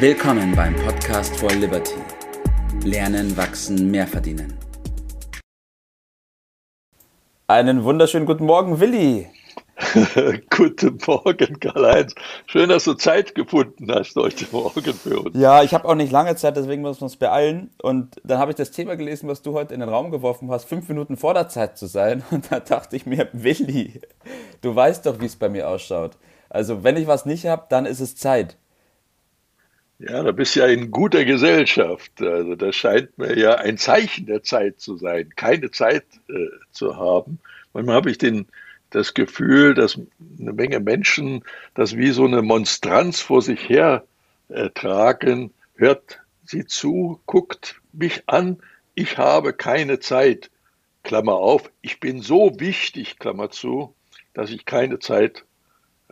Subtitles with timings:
[0.00, 1.96] Willkommen beim Podcast for Liberty.
[2.84, 4.56] Lernen, wachsen, mehr verdienen.
[7.48, 9.28] Einen wunderschönen guten Morgen, Willi.
[10.50, 12.14] Guten Morgen, Karl-Heinz.
[12.46, 15.36] Schön, dass du Zeit gefunden hast heute Morgen für uns.
[15.36, 17.70] Ja, ich habe auch nicht lange Zeit, deswegen müssen wir uns beeilen.
[17.82, 20.66] Und dann habe ich das Thema gelesen, was du heute in den Raum geworfen hast,
[20.66, 22.22] fünf Minuten vor der Zeit zu sein.
[22.30, 24.00] Und da dachte ich mir, Willi,
[24.60, 26.18] du weißt doch, wie es bei mir ausschaut.
[26.48, 28.56] Also, wenn ich was nicht habe, dann ist es Zeit.
[29.98, 32.22] Ja, da bist ja in guter Gesellschaft.
[32.22, 36.96] Also das scheint mir ja ein Zeichen der Zeit zu sein, keine Zeit äh, zu
[36.96, 37.40] haben.
[37.72, 38.46] Manchmal habe ich den,
[38.90, 40.00] das Gefühl, dass
[40.38, 44.04] eine Menge Menschen das wie so eine Monstranz vor sich her
[44.48, 45.52] äh, tragen.
[45.74, 48.58] Hört sie zu, guckt mich an,
[48.94, 50.50] ich habe keine Zeit.
[51.04, 53.94] Klammer auf, ich bin so wichtig, Klammer zu,
[54.34, 55.44] dass ich keine Zeit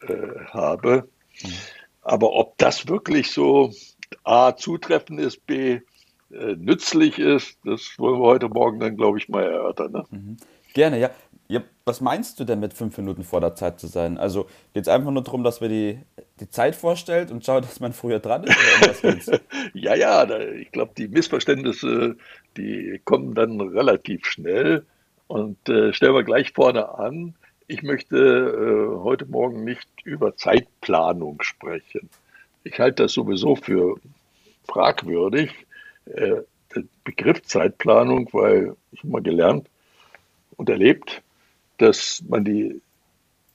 [0.00, 0.16] äh,
[0.52, 1.08] habe.
[1.42, 1.48] Mhm.
[2.10, 3.70] Aber ob das wirklich so
[4.24, 5.78] A zutreffend ist, B
[6.32, 9.92] äh, nützlich ist, das wollen wir heute Morgen dann, glaube ich, mal erörtern.
[9.92, 10.04] Ne?
[10.10, 10.36] Mhm.
[10.74, 11.10] Gerne, ja.
[11.46, 11.62] ja.
[11.84, 14.18] Was meinst du denn mit fünf Minuten vor der Zeit zu sein?
[14.18, 16.00] Also geht es einfach nur darum, dass wir die,
[16.40, 19.30] die Zeit vorstellt und schauen, dass man früher dran ist?
[19.74, 22.16] ja, ja, da, ich glaube, die Missverständnisse,
[22.56, 24.84] die kommen dann relativ schnell.
[25.28, 27.36] Und äh, stellen wir gleich vorne an,
[27.70, 32.10] ich möchte äh, heute Morgen nicht über Zeitplanung sprechen.
[32.64, 33.94] Ich halte das sowieso für
[34.64, 35.52] fragwürdig,
[36.06, 36.42] äh,
[36.74, 39.68] der Begriff Zeitplanung, weil ich immer gelernt
[40.56, 41.22] und erlebt,
[41.78, 42.80] dass man die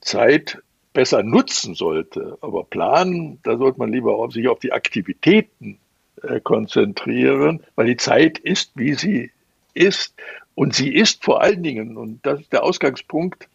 [0.00, 0.62] Zeit
[0.94, 2.38] besser nutzen sollte.
[2.40, 5.78] Aber planen, da sollte man lieber auf sich auf die Aktivitäten
[6.22, 9.30] äh, konzentrieren, weil die Zeit ist, wie sie
[9.74, 10.14] ist.
[10.54, 13.46] Und sie ist vor allen Dingen, und das ist der Ausgangspunkt,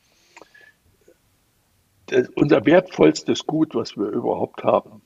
[2.35, 5.01] unser wertvollstes Gut, was wir überhaupt haben.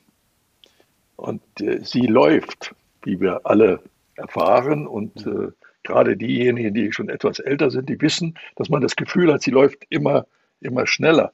[1.16, 3.80] Und äh, sie läuft, wie wir alle
[4.16, 4.86] erfahren.
[4.86, 5.48] Und äh,
[5.82, 9.50] gerade diejenigen, die schon etwas älter sind, die wissen, dass man das Gefühl hat, sie
[9.50, 10.26] läuft immer,
[10.60, 11.32] immer schneller.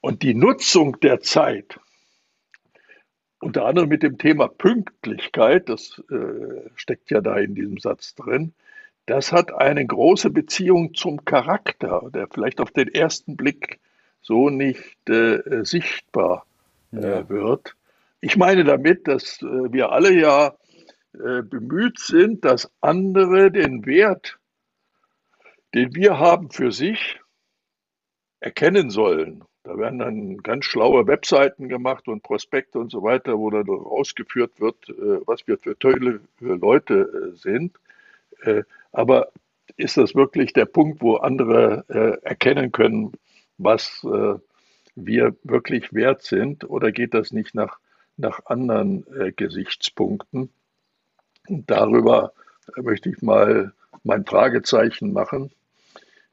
[0.00, 1.78] Und die Nutzung der Zeit,
[3.40, 8.54] unter anderem mit dem Thema Pünktlichkeit, das äh, steckt ja da in diesem Satz drin,
[9.06, 13.80] das hat eine große Beziehung zum Charakter, der vielleicht auf den ersten Blick
[14.22, 16.46] so nicht äh, sichtbar
[16.92, 17.28] äh, ja.
[17.28, 17.76] wird.
[18.20, 20.54] Ich meine damit, dass äh, wir alle ja
[21.14, 24.38] äh, bemüht sind, dass andere den Wert,
[25.74, 27.20] den wir haben für sich,
[28.40, 29.44] erkennen sollen.
[29.62, 34.58] Da werden dann ganz schlaue Webseiten gemacht und Prospekte und so weiter, wo dann ausgeführt
[34.58, 34.76] wird,
[35.26, 37.78] was wir für tolle Leute sind.
[38.90, 39.28] Aber
[39.76, 41.84] ist das wirklich der Punkt, wo andere
[42.22, 43.12] erkennen können,
[43.62, 44.34] was äh,
[44.94, 47.78] wir wirklich wert sind oder geht das nicht nach,
[48.16, 50.50] nach anderen äh, Gesichtspunkten?
[51.48, 52.32] Und darüber
[52.76, 53.72] äh, möchte ich mal
[54.02, 55.52] mein Fragezeichen machen.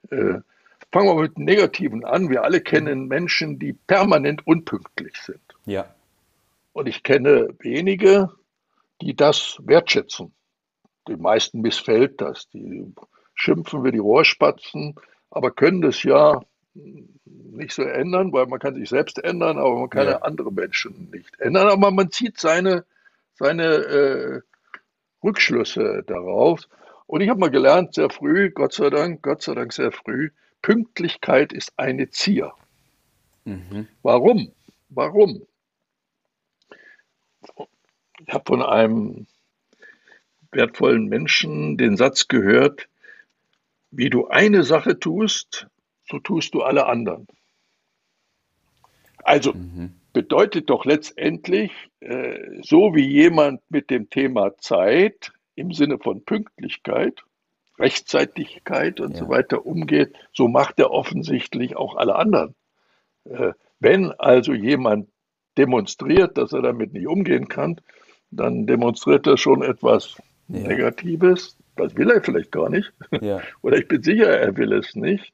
[0.09, 0.39] Äh,
[0.91, 2.29] fangen wir mit Negativen an.
[2.29, 5.41] Wir alle kennen Menschen, die permanent unpünktlich sind.
[5.65, 5.93] Ja.
[6.71, 8.31] Und ich kenne wenige,
[9.01, 10.33] die das wertschätzen.
[11.07, 12.49] Den meisten missfällt das.
[12.49, 12.93] Die
[13.33, 14.95] schimpfen wie die Rohrspatzen,
[15.29, 16.41] aber können das ja
[17.25, 20.21] nicht so ändern, weil man kann sich selbst ändern, aber man kann ja.
[20.21, 21.67] andere Menschen nicht ändern.
[21.67, 22.85] Aber man zieht seine,
[23.35, 24.41] seine äh,
[25.23, 26.67] Rückschlüsse darauf.
[27.07, 30.29] Und ich habe mal gelernt, sehr früh, Gott sei Dank, Gott sei Dank sehr früh,
[30.61, 32.53] Pünktlichkeit ist eine Zier.
[33.45, 33.87] Mhm.
[34.03, 34.51] Warum?
[34.89, 35.45] Warum?
[38.25, 39.27] Ich habe von einem
[40.51, 42.89] wertvollen Menschen den Satz gehört,
[43.91, 45.67] wie du eine Sache tust,
[46.09, 47.27] so tust du alle anderen.
[49.23, 49.95] Also mhm.
[50.13, 57.23] bedeutet doch letztendlich, äh, so wie jemand mit dem Thema Zeit im Sinne von Pünktlichkeit,
[57.79, 59.17] Rechtzeitigkeit und ja.
[59.17, 62.55] so weiter umgeht, so macht er offensichtlich auch alle anderen.
[63.25, 65.09] Äh, wenn also jemand
[65.57, 67.81] demonstriert, dass er damit nicht umgehen kann,
[68.31, 70.17] dann demonstriert er schon etwas
[70.47, 70.59] ja.
[70.59, 71.57] Negatives.
[71.75, 72.91] Das will er vielleicht gar nicht.
[73.21, 73.41] Ja.
[73.61, 75.33] Oder ich bin sicher, er will es nicht.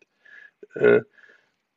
[0.75, 1.01] Äh,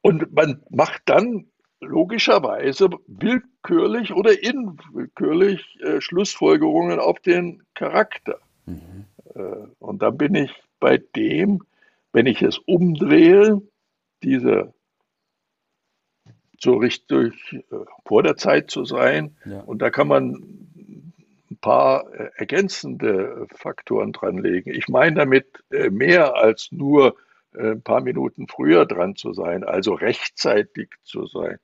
[0.02, 1.46] und man macht dann
[1.81, 8.38] logischerweise willkürlich oder inwillkürlich äh, Schlussfolgerungen auf den Charakter.
[8.66, 9.04] Mhm.
[9.34, 11.62] Äh, und dann bin ich bei dem,
[12.12, 13.60] wenn ich es umdrehe,
[14.22, 14.72] diese
[16.58, 17.34] so richtig
[18.06, 19.37] vor der Zeit zu sein.
[19.44, 19.60] Ja.
[19.60, 20.32] Und da kann man
[21.50, 24.72] ein paar ergänzende Faktoren dranlegen.
[24.72, 25.46] Ich meine damit
[25.90, 27.16] mehr als nur
[27.56, 31.58] ein paar Minuten früher dran zu sein, also rechtzeitig zu sein.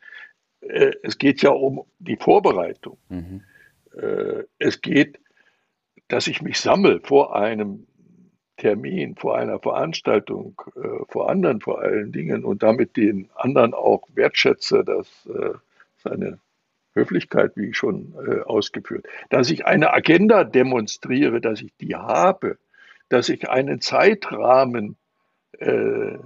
[0.61, 2.99] Äh, es geht ja um die Vorbereitung.
[3.09, 3.43] Mhm.
[3.95, 5.19] äh, es geht,
[6.09, 7.87] dass ich mich sammle vor einem
[8.57, 14.09] Termin, vor einer Veranstaltung, äh, vor anderen vor allen Dingen und damit den anderen auch
[14.15, 15.55] wertschätze, dass äh,
[15.97, 16.39] seine
[16.95, 22.59] Höflichkeit, wie schon äh, ausgeführt, dass ich eine Agenda demonstriere, dass ich die habe,
[23.09, 24.97] dass ich einen Zeitrahmen
[25.59, 26.19] äh,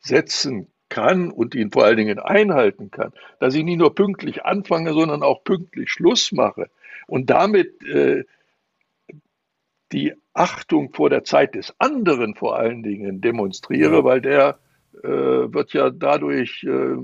[0.00, 4.92] setzen kann und ihn vor allen Dingen einhalten kann, dass ich nicht nur pünktlich anfange,
[4.92, 6.70] sondern auch pünktlich Schluss mache
[7.06, 8.24] und damit äh,
[9.92, 14.04] die Achtung vor der Zeit des anderen vor allen Dingen demonstriere, ja.
[14.04, 14.58] weil der
[15.02, 16.96] äh, wird ja dadurch äh,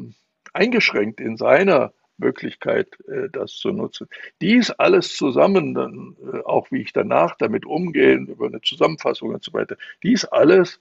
[0.52, 4.08] eingeschränkt in seiner Möglichkeit, äh, das zu nutzen.
[4.40, 9.42] Dies alles zusammen, dann äh, auch wie ich danach damit umgehe, über eine Zusammenfassung und
[9.42, 10.80] so weiter, dies alles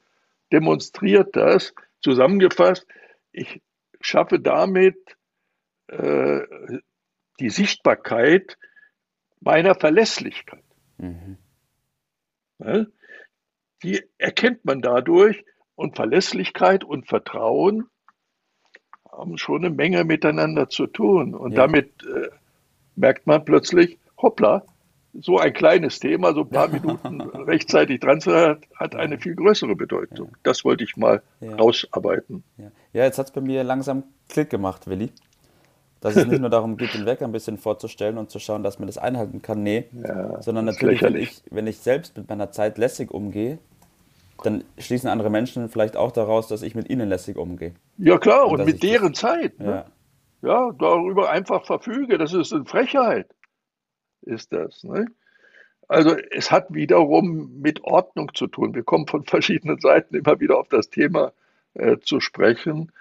[0.51, 2.85] demonstriert das, zusammengefasst,
[3.31, 3.61] ich
[4.01, 4.97] schaffe damit
[5.87, 6.41] äh,
[7.39, 8.57] die Sichtbarkeit
[9.39, 10.63] meiner Verlässlichkeit.
[10.97, 11.37] Mhm.
[13.83, 15.43] Die erkennt man dadurch
[15.75, 17.89] und Verlässlichkeit und Vertrauen
[19.11, 21.33] haben schon eine Menge miteinander zu tun.
[21.33, 21.57] Und ja.
[21.67, 22.29] damit äh,
[22.95, 24.63] merkt man plötzlich, hoppla,
[25.19, 29.35] so ein kleines Thema, so ein paar Minuten rechtzeitig dran zu sein, hat eine viel
[29.35, 30.27] größere Bedeutung.
[30.31, 30.37] Ja.
[30.43, 31.55] Das wollte ich mal ja.
[31.55, 32.43] rausarbeiten.
[32.57, 35.11] Ja, ja jetzt hat es bei mir langsam Klick gemacht, Willi.
[35.99, 38.79] Dass es nicht nur darum geht, den Wecker ein bisschen vorzustellen und zu schauen, dass
[38.79, 39.85] man das einhalten kann, nee.
[40.39, 43.59] sondern natürlich, wenn ich, wenn ich selbst mit meiner Zeit lässig umgehe,
[44.43, 47.73] dann schließen andere Menschen vielleicht auch daraus, dass ich mit ihnen lässig umgehe.
[47.97, 49.59] Ja klar, und, und mit deren das, Zeit.
[49.59, 49.85] Ne?
[50.41, 50.49] Ja.
[50.49, 52.17] ja, darüber einfach verfüge.
[52.17, 53.27] Das ist eine Frechheit,
[54.21, 54.83] ist das.
[54.83, 55.05] Ne?
[55.87, 58.73] Also es hat wiederum mit Ordnung zu tun.
[58.73, 61.33] Wir kommen von verschiedenen Seiten immer wieder auf das Thema
[61.73, 62.91] äh, zu sprechen.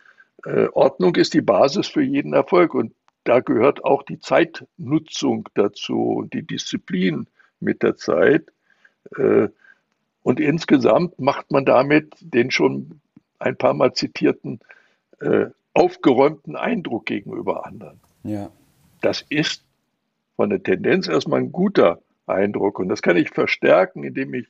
[0.45, 2.93] Äh, Ordnung ist die Basis für jeden Erfolg und
[3.25, 7.27] da gehört auch die Zeitnutzung dazu und die Disziplin
[7.61, 8.51] mit der Zeit.
[9.17, 9.49] Äh,
[10.23, 13.01] und insgesamt macht man damit den schon
[13.39, 14.61] ein paar Mal zitierten
[15.21, 18.01] äh, aufgeräumten Eindruck gegenüber anderen.
[18.23, 18.51] Ja.
[19.01, 19.65] Das ist
[20.41, 22.79] von der Tendenz erstmal ein guter Eindruck.
[22.79, 24.47] Und das kann ich verstärken, indem ich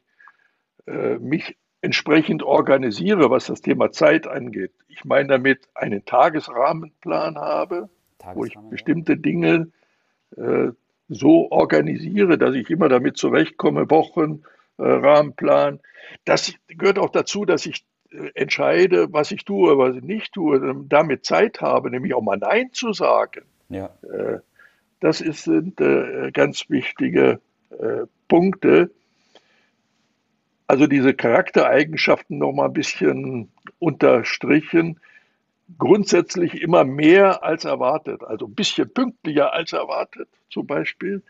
[0.87, 4.71] äh, mich entsprechend organisiere, was das Thema Zeit angeht.
[4.87, 7.89] Ich meine damit einen Tagesrahmenplan habe,
[8.35, 9.73] wo ich bestimmte Dinge
[10.37, 10.69] äh,
[11.09, 14.45] so organisiere, dass ich immer damit zurechtkomme, Wochen,
[14.79, 15.81] äh, Rahmenplan.
[16.25, 20.85] Das gehört auch dazu, dass ich äh, entscheide, was ich tue, was ich nicht tue,
[20.89, 23.43] damit Zeit habe, nämlich auch mal Nein zu sagen.
[23.71, 23.91] Ja.
[25.01, 25.77] Äh, das sind
[26.33, 27.41] ganz wichtige
[28.29, 28.91] Punkte.
[30.67, 33.51] Also diese Charaktereigenschaften noch mal ein bisschen
[33.81, 35.01] unterstrichen.
[35.79, 41.23] Grundsätzlich immer mehr als erwartet, also ein bisschen pünktlicher als erwartet zum Beispiel.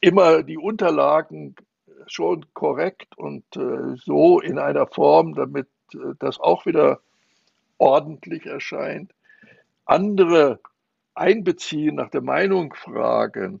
[0.00, 1.54] Immer die Unterlagen
[2.06, 7.00] schon korrekt und äh, so in einer Form, damit äh, das auch wieder
[7.78, 9.12] ordentlich erscheint.
[9.84, 10.60] Andere
[11.18, 13.60] einbeziehen, nach der Meinung fragen,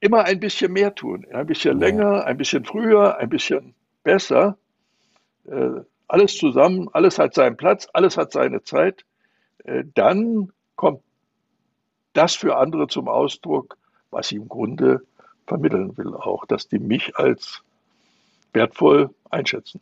[0.00, 1.86] immer ein bisschen mehr tun, ein bisschen ja.
[1.86, 4.58] länger, ein bisschen früher, ein bisschen besser.
[5.46, 9.04] Äh, alles zusammen, alles hat seinen Platz, alles hat seine Zeit.
[9.64, 11.00] Äh, dann kommt
[12.12, 13.76] das für andere zum Ausdruck,
[14.10, 15.00] was sie im Grunde
[15.46, 17.62] vermitteln will, auch, dass die mich als
[18.52, 19.80] wertvoll einschätzen.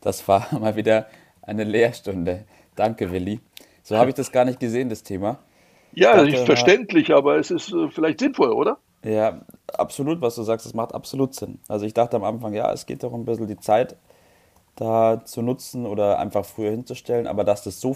[0.00, 1.06] Das war mal wieder
[1.42, 2.44] eine Lehrstunde.
[2.76, 3.40] Danke, Willi.
[3.84, 5.38] So habe ich das gar nicht gesehen, das Thema.
[5.92, 8.78] Ja, dachte, nicht verständlich, aber es ist äh, vielleicht sinnvoll, oder?
[9.04, 11.60] Ja, absolut, was du sagst, das macht absolut Sinn.
[11.68, 13.96] Also ich dachte am Anfang, ja, es geht doch ein bisschen die Zeit
[14.76, 17.94] da zu nutzen oder einfach früher hinzustellen, aber dass das so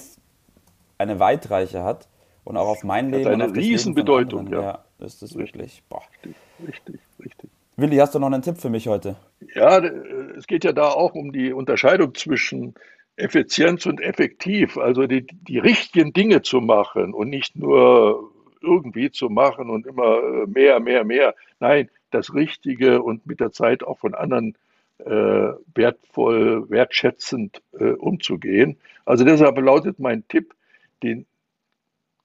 [0.99, 2.07] eine Weitreiche hat
[2.45, 3.25] und auch auf mein Leben.
[3.25, 4.61] Hat eine Riesenbedeutung, ja.
[4.61, 5.83] ja ist das wirklich.
[5.89, 6.03] Boah.
[6.23, 7.51] Richtig, richtig, richtig.
[7.77, 9.17] Willi, hast du noch einen Tipp für mich heute?
[9.55, 12.75] Ja, es geht ja da auch um die Unterscheidung zwischen
[13.19, 19.29] Effizienz und effektiv, also die, die richtigen Dinge zu machen und nicht nur irgendwie zu
[19.29, 21.35] machen und immer mehr, mehr, mehr.
[21.61, 24.57] Nein, das Richtige und mit der Zeit auch von anderen
[24.99, 28.79] äh, wertvoll, wertschätzend äh, umzugehen.
[29.05, 30.55] Also deshalb lautet mein Tipp,
[31.03, 31.27] den,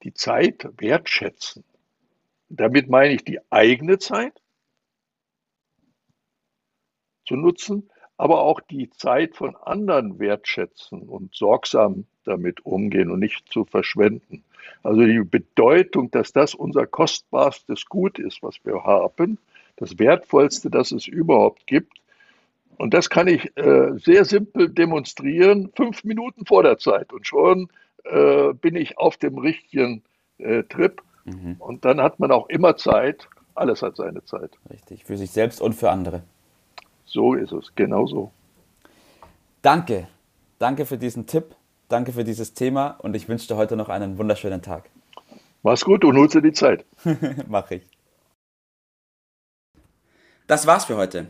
[0.02, 1.64] die Zeit wertschätzen.
[2.48, 4.40] Damit meine ich die eigene Zeit
[7.26, 13.50] zu nutzen, aber auch die Zeit von anderen wertschätzen und sorgsam damit umgehen und nicht
[13.50, 14.44] zu verschwenden.
[14.82, 19.38] Also die Bedeutung, dass das unser kostbarstes Gut ist, was wir haben,
[19.76, 21.98] das wertvollste, das es überhaupt gibt.
[22.76, 27.12] Und das kann ich äh, sehr simpel demonstrieren, fünf Minuten vor der Zeit.
[27.12, 27.68] Und schon
[28.04, 30.02] äh, bin ich auf dem richtigen
[30.38, 31.56] äh, Trip Mhm.
[31.58, 33.28] Und dann hat man auch immer Zeit.
[33.54, 34.50] Alles hat seine Zeit.
[34.70, 36.22] Richtig, für sich selbst und für andere.
[37.04, 38.32] So ist es, genau so.
[39.62, 40.08] Danke.
[40.58, 41.54] Danke für diesen Tipp.
[41.88, 44.88] Danke für dieses Thema und ich wünsche dir heute noch einen wunderschönen Tag.
[45.62, 46.84] Mach's gut und nutze die Zeit.
[47.48, 47.82] Mach ich.
[50.46, 51.26] Das war's für heute.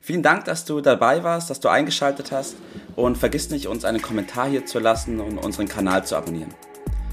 [0.00, 2.56] Vielen Dank, dass du dabei warst, dass du eingeschaltet hast
[2.96, 6.54] und vergiss nicht, uns einen Kommentar hier zu lassen und unseren Kanal zu abonnieren.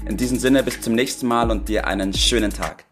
[0.06, 2.84] In diesem Sinne bis zum nächsten Mal und dir einen schönen Tag.